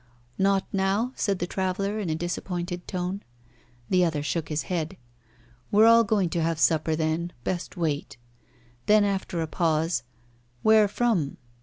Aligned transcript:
"Not 0.39 0.65
now?" 0.73 1.13
said 1.15 1.37
the 1.37 1.45
traveller, 1.45 1.99
in 1.99 2.09
a 2.09 2.15
disappointed 2.15 2.87
tone. 2.87 3.21
The 3.91 4.03
other 4.03 4.23
shook 4.23 4.49
his 4.49 4.63
head. 4.63 4.97
"We're 5.71 5.85
all 5.85 6.03
going 6.03 6.31
to 6.31 6.41
have 6.41 6.57
supper 6.57 6.95
then. 6.95 7.33
Best 7.43 7.77
wait." 7.77 8.17
Then, 8.87 9.03
after 9.03 9.41
a 9.43 9.47
pause: 9.47 10.01
"Where 10.63 10.87
from?" 10.87 11.37